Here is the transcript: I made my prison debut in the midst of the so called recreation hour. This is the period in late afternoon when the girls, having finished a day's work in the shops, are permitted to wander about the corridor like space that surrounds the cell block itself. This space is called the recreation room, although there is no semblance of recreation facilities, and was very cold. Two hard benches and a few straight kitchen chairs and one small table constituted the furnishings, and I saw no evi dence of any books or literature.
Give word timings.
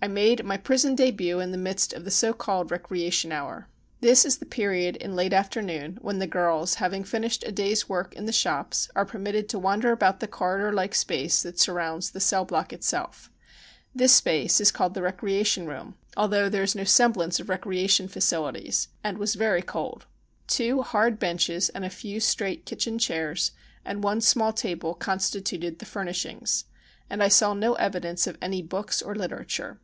I 0.00 0.06
made 0.06 0.44
my 0.44 0.56
prison 0.56 0.94
debut 0.94 1.40
in 1.40 1.50
the 1.50 1.58
midst 1.58 1.92
of 1.92 2.04
the 2.04 2.12
so 2.12 2.32
called 2.32 2.70
recreation 2.70 3.32
hour. 3.32 3.68
This 4.00 4.24
is 4.24 4.38
the 4.38 4.46
period 4.46 4.94
in 4.94 5.16
late 5.16 5.32
afternoon 5.32 5.98
when 6.00 6.20
the 6.20 6.26
girls, 6.28 6.74
having 6.76 7.02
finished 7.02 7.42
a 7.44 7.50
day's 7.50 7.88
work 7.88 8.14
in 8.14 8.24
the 8.24 8.32
shops, 8.32 8.88
are 8.94 9.04
permitted 9.04 9.48
to 9.48 9.58
wander 9.58 9.90
about 9.90 10.20
the 10.20 10.28
corridor 10.28 10.72
like 10.72 10.94
space 10.94 11.42
that 11.42 11.58
surrounds 11.58 12.10
the 12.12 12.20
cell 12.20 12.44
block 12.44 12.72
itself. 12.72 13.28
This 13.92 14.12
space 14.12 14.60
is 14.60 14.70
called 14.70 14.94
the 14.94 15.02
recreation 15.02 15.66
room, 15.66 15.96
although 16.16 16.48
there 16.48 16.62
is 16.62 16.76
no 16.76 16.84
semblance 16.84 17.40
of 17.40 17.48
recreation 17.48 18.06
facilities, 18.06 18.86
and 19.02 19.18
was 19.18 19.34
very 19.34 19.62
cold. 19.62 20.06
Two 20.46 20.82
hard 20.82 21.18
benches 21.18 21.70
and 21.70 21.84
a 21.84 21.90
few 21.90 22.20
straight 22.20 22.64
kitchen 22.64 23.00
chairs 23.00 23.50
and 23.84 24.04
one 24.04 24.20
small 24.20 24.52
table 24.52 24.94
constituted 24.94 25.80
the 25.80 25.84
furnishings, 25.86 26.66
and 27.10 27.20
I 27.20 27.26
saw 27.26 27.52
no 27.52 27.74
evi 27.74 28.00
dence 28.02 28.28
of 28.28 28.38
any 28.40 28.62
books 28.62 29.02
or 29.02 29.16
literature. 29.16 29.80